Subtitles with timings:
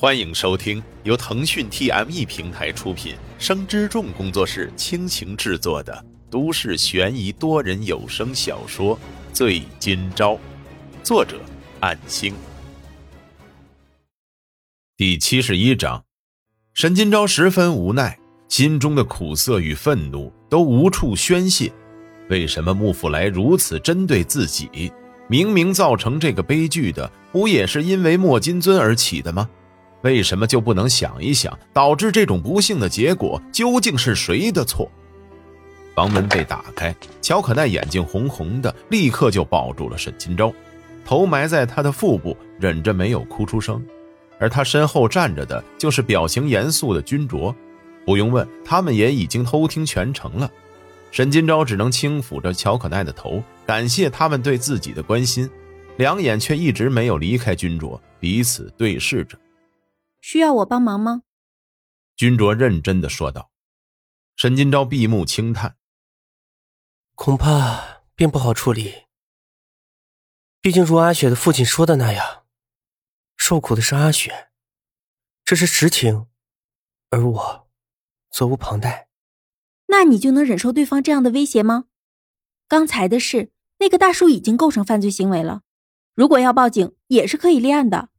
[0.00, 8.94] 欢迎收听由腾讯 TME 平台出品、生之众工作室倾情制作的都市悬疑多人有声小说
[9.32, 10.34] 《醉今朝》，
[11.02, 11.40] 作者：
[11.80, 12.32] 暗星。
[14.96, 16.04] 第七十一章，
[16.74, 18.16] 沈今朝十分无奈，
[18.48, 21.72] 心中的苦涩与愤怒都无处宣泄。
[22.30, 24.92] 为什么穆福来如此针对自己？
[25.26, 29.50] 明明造成这个悲剧的，不也是因为莫金尊而起的吗？
[30.02, 34.90] 为什么就不能想一想，导致这种不幸的结果究竟是谁的错？
[35.94, 40.54] 房门被打开，乔可奈眼睛红红的，立刻就抱住了沈金钊，
[41.04, 43.84] 头埋在他的腹部，忍着没有哭出声。
[44.38, 47.52] 而他身后站着的就是表情严肃的君卓，
[48.06, 50.48] 不用问，他们也已经偷听全程了。
[51.10, 55.50] 沈金钊只能轻抚着乔可奈的头，感谢他们对自己的关心，
[55.96, 59.36] 两眼却一直没有离开君卓，彼此对视着。
[60.20, 61.22] 需要我帮忙吗？
[62.16, 63.50] 君卓认真的说道。
[64.36, 65.76] 沈金钊闭目轻叹，
[67.14, 69.06] 恐怕并不好处理。
[70.60, 72.46] 毕竟如阿雪的父亲说的那样，
[73.36, 74.50] 受苦的是阿雪，
[75.44, 76.26] 这是实情，
[77.10, 77.68] 而我
[78.30, 79.08] 责无旁贷。
[79.86, 81.86] 那你就能忍受对方这样的威胁吗？
[82.68, 85.62] 刚才的事，那个大叔已经构成犯罪行为了，
[86.14, 88.10] 如果要报警，也是可以立案的。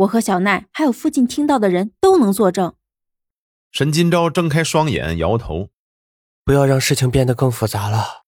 [0.00, 2.74] 我和小奈还有附近听到的人都能作证。
[3.70, 5.68] 沈金钊睁开双眼，摇头
[6.42, 8.24] ：“不要让事情变得更复杂了。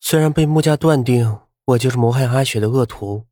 [0.00, 3.26] 虽然被穆家断定我就是谋害阿雪的恶徒，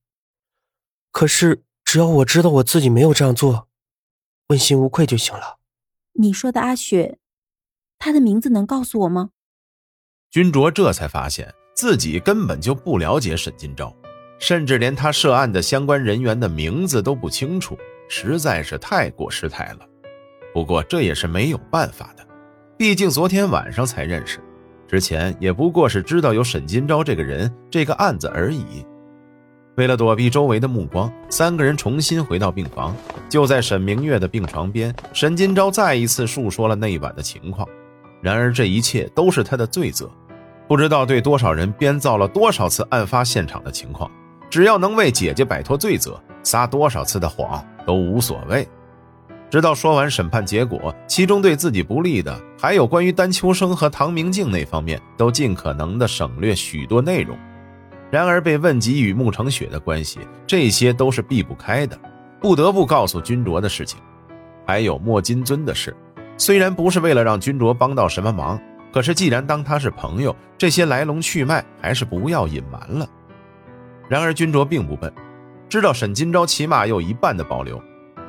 [1.11, 3.69] 可是只要我知道我自己没有这样做，
[4.49, 5.59] 问心无愧就行了。”
[6.15, 7.19] 你说的阿雪，
[7.99, 9.31] 她的名字能告诉我吗？
[10.31, 13.95] 君卓这才发现自己根本就不了解沈金钊。
[14.41, 19.87] 甚至连他涉案的相关人员的名字都不清楚，实在是太过失态了。
[20.53, 22.27] 不过这也是没有办法的，
[22.77, 24.41] 毕竟昨天晚上才认识，
[24.89, 28.85] 之前也不过是知道有沈金钊这个人、这个案子而已。
[29.77, 32.97] 为了躲避周围的目光，三个人重新回到病房。
[33.29, 37.67] 就在沈明月的病床边，沈金钊再一次述说了那晚的情况。
[38.21, 40.11] 然而这一切都是他的罪责，
[40.67, 44.11] 不知道对多少人编造了多少次案发现场的情况。
[44.51, 48.69] 只要能为姐姐摆脱罪责，撒多少次的谎都无所谓。
[49.49, 57.37] 直到说完审判结果，其中对自己不利的，还有关于丹秋生和唐明镜那方面，都尽可能的省略许多内容。
[58.11, 61.97] 然而被问及与穆成雪的关系，这些都是避不开的，
[62.41, 64.01] 不得不告诉君卓的事情。
[64.67, 65.97] 还有莫金尊的事，
[66.37, 68.61] 虽然不是为了让君卓帮到什么忙，
[68.93, 73.09] 可是既然当他是朋友，这些来龙去脉还是不要隐瞒了。
[74.11, 75.13] 然而，君卓并不笨，
[75.69, 77.81] 知道沈金钊起码有一半的保留。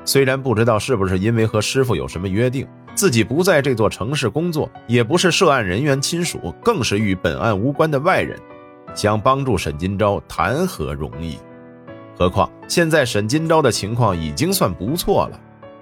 [0.06, 8.40] 虽然不知道是不是因为和师傅有什么约定，自己不在这座城市工作，也不是涉案人员亲属，更是与本案无关的外人，
[8.94, 11.40] 想帮助沈金钊谈何容易？
[12.16, 15.40] 何况现在沈金钊的情况已经算不错了，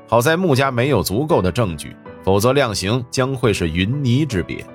[0.08, 1.94] 好在穆家没有足够的证据，
[2.24, 4.66] 否则量刑将会是云泥之别。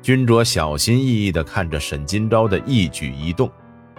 [0.00, 3.50] 君卓小心翼翼地看着沈金钊的一举一动。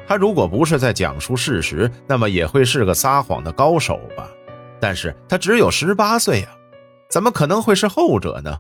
[0.08, 4.30] 他如果不是在讲述事实，那么也会是个撒谎的高手吧？
[4.82, 6.58] 但是他只有十八岁呀，
[7.10, 8.60] 怎么可能会是后者呢？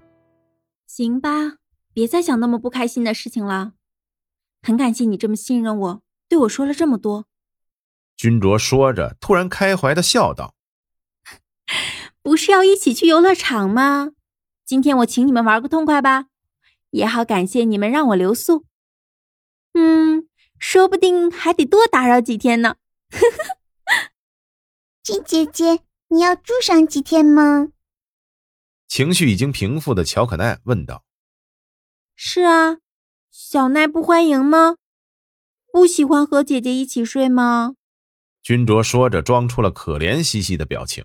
[0.87, 1.57] 行吧，
[1.93, 3.73] 别再想那么不开心的事情了。
[4.61, 7.25] 很感谢你这么信任我，对我说了这么多。
[8.15, 10.53] 君卓说着，突然开怀的笑道
[12.21, 14.11] ：“不是要一起去游乐场吗？
[14.63, 16.27] 今天我请你们玩个痛快吧，
[16.91, 18.63] 也好感谢你们让我留宿。
[19.73, 20.29] 嗯。”
[20.61, 22.75] 说不定还得多打扰几天呢。
[25.01, 27.69] 金姐姐，你要住上几天吗？
[28.87, 31.03] 情绪已经平复的乔可奈问道。
[32.15, 32.77] 是啊，
[33.31, 34.75] 小奈不欢迎吗？
[35.73, 37.73] 不喜欢和姐姐一起睡吗？
[38.43, 41.03] 君卓说着，装出了可怜兮兮的表情。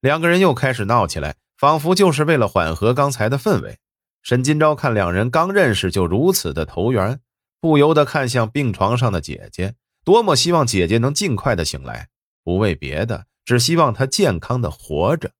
[0.00, 3.78] 两个人又开始闹起来，仿佛就是为了缓和刚才的氛围。
[4.22, 7.20] 沈金钊看两人刚认识就如此的投缘。
[7.60, 9.74] 不由得看向病床上的姐姐，
[10.04, 12.08] 多么希望姐姐能尽快的醒来，
[12.44, 15.30] 不为别的，只希望她健康的活着，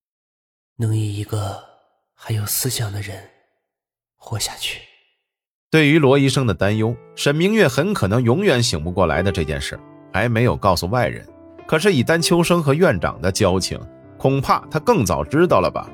[0.77, 1.63] 能以一个
[2.15, 3.31] 还有思想的人
[4.17, 4.81] 活下去。
[5.71, 9.79] 对于罗医生的担忧，沈明月很可能永远醒不过来的这件事，
[10.13, 11.27] 还没有告诉外人。
[11.67, 13.79] 可是以丹秋生和院长的交情，
[14.17, 15.89] 恐怕他更早知道了吧？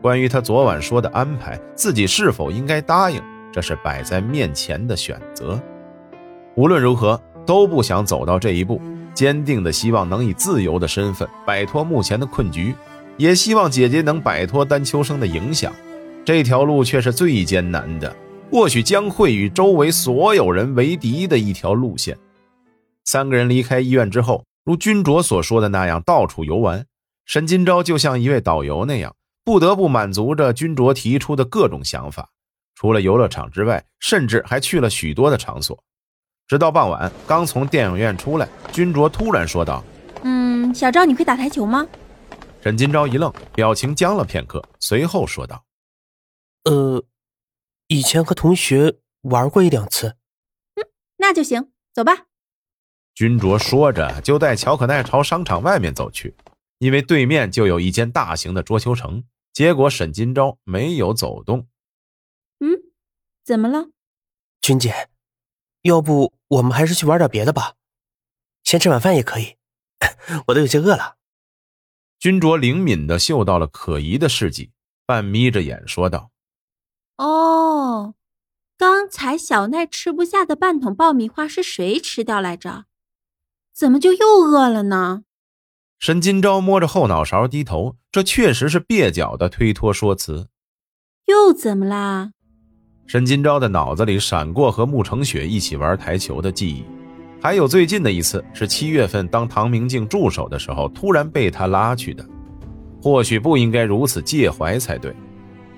[0.00, 3.22] 关于他昨晚说的安排，自己是否应该答应？
[3.52, 5.60] 这是摆在面前的选择，
[6.54, 8.80] 无论如何都不想走到这一步。
[9.12, 12.74] 坚定的希望能以自由的身份摆脱目前的困局，
[13.16, 15.72] 也希望姐姐能摆脱丹秋生的影响。
[16.24, 18.14] 这条路却是最艰难的，
[18.52, 22.16] 或许将会与周围所有人为敌的一条路线。
[23.04, 26.86] 三个人离开医院之后，如君卓所说的那样，到处游玩。
[27.26, 29.14] 沈金钊就像一位导游那样，
[29.44, 32.30] 不得不满足着君卓提出的各种想法。
[32.80, 35.84] 除了游乐场之外，甚至还去了许多的场所。
[36.48, 39.84] 直到傍晚，刚从电影院出来，君卓突然说道
[40.24, 41.86] ：“嗯，小赵，你会打台球吗？”
[42.64, 45.62] 沈金钊一愣，表情僵了片刻，随后说道
[46.64, 47.04] ：“呃，
[47.88, 50.16] 以前和同学玩过一两次。
[50.80, 50.88] ”“嗯，
[51.18, 52.28] 那就行，走吧。”
[53.14, 56.34] 君卓说着，就带乔可奈朝商场外面走去，
[56.78, 59.22] 因为对面就有一间大型的桌球城。
[59.52, 61.58] 结果沈金钊没有走动。
[61.60, 61.69] “嗯，
[63.44, 63.90] 怎么了？”
[64.60, 65.08] 君姐，
[65.82, 66.34] 要不？
[66.48, 67.74] 我们还是去玩点别的吧，
[68.64, 69.56] 先吃晚饭也可以，
[70.48, 71.16] 我都有些饿了。
[72.18, 74.72] 君卓灵敏的嗅到了可疑的事迹，
[75.06, 76.32] 半眯着眼说道
[77.16, 78.14] ：“哦，
[78.76, 82.86] 刚才小奈吃不下的半桶爆米花是谁吃掉来着？
[83.72, 85.22] 怎么就又饿了呢？”
[85.98, 90.48] 沈金钊摸着后脑勺低头，这确实是蹩脚的推脱说辞。
[91.26, 92.32] 又怎么啦？
[93.10, 96.84] 沈金钊的脑子里闪过和穆成雪一起玩台球的记忆，
[97.42, 102.24] 还有最近的一次是七月份当唐明镜助手的时候，突然被他拉去的。
[103.02, 105.12] 或许不应该如此介怀才对。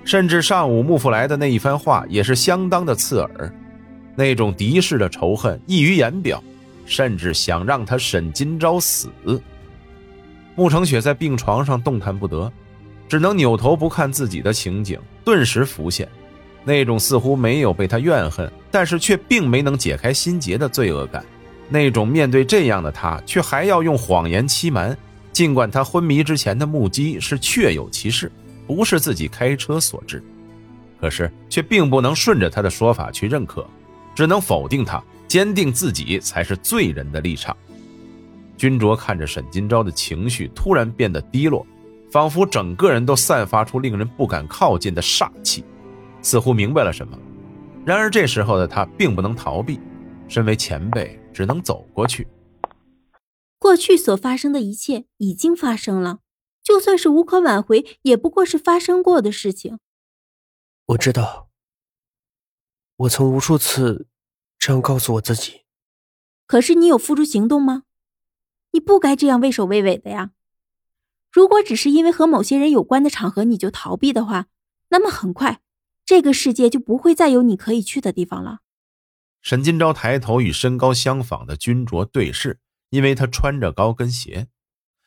[0.05, 3.51] 甚至上午穆福来的那一番话也是相当的刺耳，
[4.15, 6.39] 那种敌视的仇恨溢于言表，
[6.85, 9.09] 甚至想让他沈金钊死。
[10.53, 12.53] 穆成雪在病床上动弹不得，
[13.09, 16.07] 只能扭头不看自己的情景，顿时浮现。
[16.65, 21.23] 那种似乎没有被他怨恨，但是却并没能解开心结的罪恶感，
[21.69, 24.97] 那种面对这样的他却还要用谎言欺瞒，
[25.31, 28.31] 尽管他昏迷之前的目击是确有其事，
[28.65, 30.23] 不是自己开车所致，
[31.01, 33.65] 可是却并不能顺着他的说法去认可，
[34.15, 37.55] 只能否定他，坚定自己才是罪人的立场。
[38.55, 41.65] 君卓看着沈金钊的情绪突然变得低落，
[42.09, 45.65] 仿佛整个人都散发出令人不敢靠近的煞气。
[46.23, 47.15] 似乎明白了什么，
[47.85, 49.79] 然而这时候的他并不能逃避，
[50.27, 52.27] 身为前辈，只能走过去。
[53.59, 56.19] 过去所发生的一切已经发生了，
[56.63, 59.79] 就算是无可挽回，也不过是发生过的事情。
[60.87, 61.49] 我知道，
[62.95, 64.07] 我曾无数次
[64.57, 65.61] 这样告诉我自己。
[66.45, 67.83] 可是你有付诸行动吗？
[68.71, 70.31] 你不该这样畏首畏尾的呀！
[71.31, 74.47] 如果只是因为和某些人有关的场合你就逃避的话，
[74.89, 75.61] 那么很快。
[76.05, 78.59] 这个世界就不会再有你可以去的地方了。
[79.41, 82.59] 沈金钊抬头与身高相仿的君卓对视，
[82.89, 84.47] 因为他穿着高跟鞋。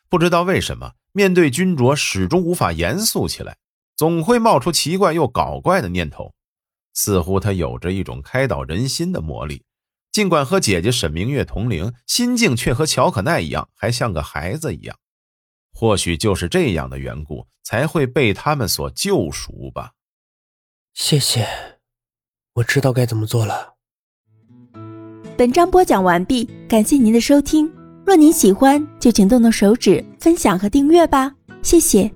[0.09, 3.57] 不知道为什么，面对君卓始终无法严肃起来，
[3.95, 6.33] 总会冒出奇怪又搞怪的念头。
[6.93, 9.63] 似乎他有着一种开导人心的魔力，
[10.11, 14.97] 尽管和姐姐沈明月同龄，心境却和乔可奈一样，还像个孩子一样。
[15.71, 19.91] 或许就是这样的缘故，才会被他们所救赎吧。
[20.99, 21.47] 谢谢，
[22.55, 23.75] 我知道该怎么做了。
[25.37, 27.71] 本章播讲完毕，感谢您的收听。
[28.03, 32.11] 若您喜欢，就请动动手指分享和订阅吧，谢谢。